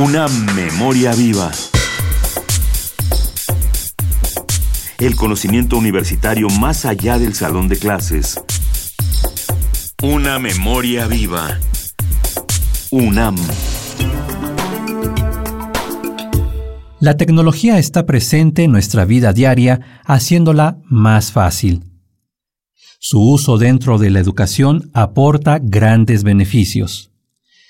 [0.00, 1.50] Una memoria viva.
[5.00, 8.40] El conocimiento universitario más allá del salón de clases.
[10.00, 11.58] Una memoria viva.
[12.92, 13.34] UNAM.
[17.00, 21.82] La tecnología está presente en nuestra vida diaria, haciéndola más fácil.
[23.00, 27.10] Su uso dentro de la educación aporta grandes beneficios.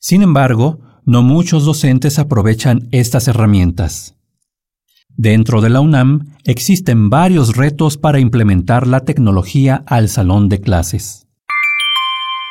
[0.00, 4.14] Sin embargo, no muchos docentes aprovechan estas herramientas.
[5.08, 11.26] Dentro de la UNAM existen varios retos para implementar la tecnología al salón de clases.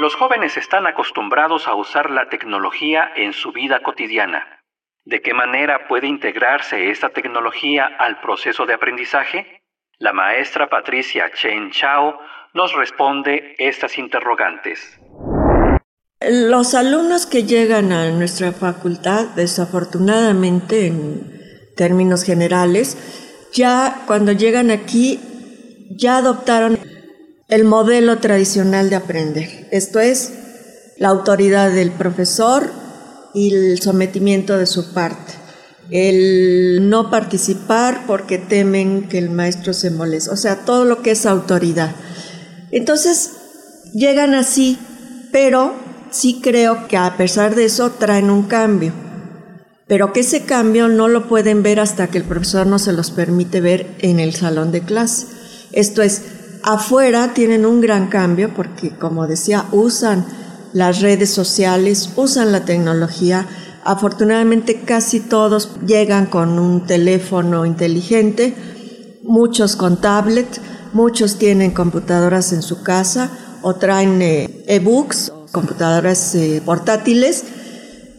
[0.00, 4.64] Los jóvenes están acostumbrados a usar la tecnología en su vida cotidiana.
[5.04, 9.62] ¿De qué manera puede integrarse esta tecnología al proceso de aprendizaje?
[9.98, 12.18] La maestra Patricia Chen Chao
[12.54, 14.98] nos responde estas interrogantes.
[16.20, 22.96] Los alumnos que llegan a nuestra facultad, desafortunadamente en términos generales,
[23.52, 25.20] ya cuando llegan aquí,
[25.90, 26.78] ya adoptaron
[27.48, 29.68] el modelo tradicional de aprender.
[29.70, 30.32] Esto es
[30.98, 32.70] la autoridad del profesor,
[33.34, 35.34] y el sometimiento de su parte.
[35.90, 40.30] El no participar porque temen que el maestro se moleste.
[40.30, 41.94] O sea, todo lo que es autoridad.
[42.70, 43.30] Entonces,
[43.94, 44.78] llegan así,
[45.32, 45.74] pero
[46.10, 48.92] sí creo que a pesar de eso traen un cambio.
[49.86, 53.10] Pero que ese cambio no lo pueden ver hasta que el profesor no se los
[53.10, 55.26] permite ver en el salón de clase.
[55.72, 56.22] Esto es,
[56.62, 60.26] afuera tienen un gran cambio porque, como decía, usan
[60.72, 63.46] las redes sociales, usan la tecnología.
[63.84, 68.54] Afortunadamente casi todos llegan con un teléfono inteligente,
[69.22, 70.60] muchos con tablet,
[70.92, 73.30] muchos tienen computadoras en su casa
[73.62, 77.44] o traen eh, e-books, computadoras eh, portátiles,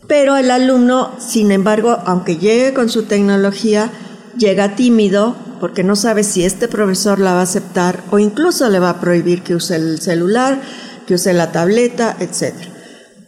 [0.08, 3.92] pero el alumno, sin embargo, aunque llegue con su tecnología,
[4.38, 8.80] llega tímido porque no sabe si este profesor la va a aceptar o incluso le
[8.80, 10.60] va a prohibir que use el celular
[11.10, 12.54] que use la tableta, etc.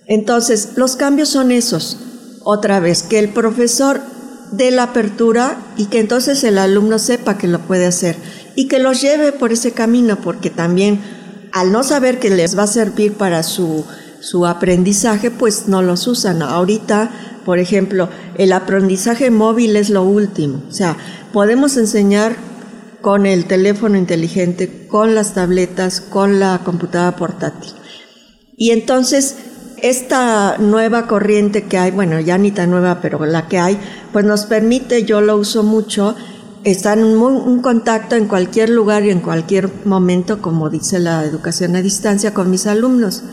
[0.06, 1.98] Entonces, los cambios son esos.
[2.44, 4.00] Otra vez, que el profesor
[4.52, 8.18] dé la apertura y que entonces el alumno sepa que lo puede hacer
[8.56, 11.02] y que los lleve por ese camino, porque también
[11.54, 13.84] al no saber que les va a servir para su,
[14.22, 16.42] su aprendizaje, pues no los usan.
[16.42, 17.12] Ahorita,
[17.44, 20.62] por ejemplo, el aprendizaje móvil es lo último.
[20.70, 20.96] O sea,
[21.34, 22.36] podemos enseñar
[23.02, 27.72] con el teléfono inteligente, con las tabletas, con la computadora portátil.
[28.56, 29.36] Y entonces,
[29.82, 33.80] esta nueva corriente que hay, bueno, ya ni tan nueva, pero la que hay,
[34.14, 36.16] pues nos permite, yo lo uso mucho,
[36.64, 41.76] estar en un, contacto en cualquier lugar y en cualquier momento, como dice la educación
[41.76, 43.24] a distancia, con mis alumnos.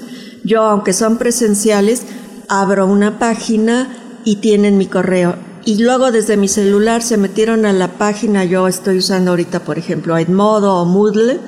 [0.45, 2.03] Yo, aunque son presenciales,
[2.49, 5.37] abro una página y tienen mi correo.
[5.65, 9.79] Y luego desde mi celular se metieron a la página, yo estoy usando ahorita, por
[9.79, 11.39] ejemplo, Edmodo o Moodle,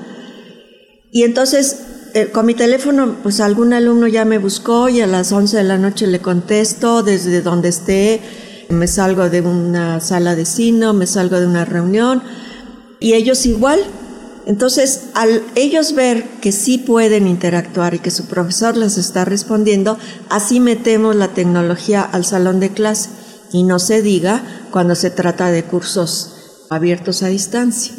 [1.11, 1.81] y entonces
[2.15, 5.65] eh, con mi teléfono, pues algún alumno ya me buscó y a las 11 de
[5.65, 8.21] la noche le contesto desde donde esté,
[8.69, 12.23] me salgo de una sala de cine, me salgo de una reunión,
[12.99, 13.81] y ellos igual.
[14.47, 19.99] Entonces, al ellos ver que sí pueden interactuar y que su profesor les está respondiendo,
[20.29, 23.11] así metemos la tecnología al salón de clase
[23.53, 27.95] y no se diga cuando se trata de cursos abiertos a distancia.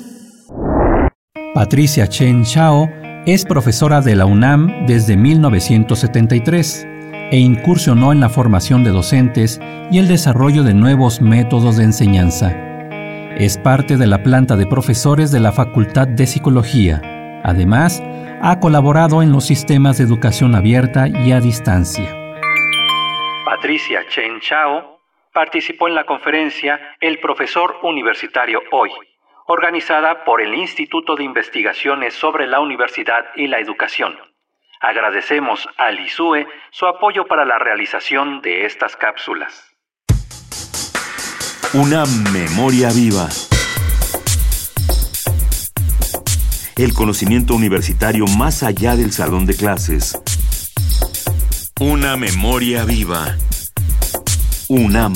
[1.53, 2.89] Patricia Chen Chao
[3.25, 6.87] es profesora de la UNAM desde 1973
[7.31, 9.59] e incursionó en la formación de docentes
[9.91, 12.70] y el desarrollo de nuevos métodos de enseñanza.
[13.41, 17.01] Es parte de la planta de profesores de la Facultad de Psicología.
[17.43, 17.99] Además,
[18.39, 22.15] ha colaborado en los sistemas de educación abierta y a distancia.
[23.43, 24.99] Patricia Chen Chao
[25.33, 28.91] participó en la conferencia El profesor universitario hoy,
[29.47, 34.15] organizada por el Instituto de Investigaciones sobre la Universidad y la Educación.
[34.81, 39.70] Agradecemos al ISUE su apoyo para la realización de estas cápsulas.
[41.73, 43.29] Una memoria viva.
[46.75, 50.19] El conocimiento universitario más allá del salón de clases.
[51.79, 53.37] Una memoria viva.
[54.67, 55.13] UNAM.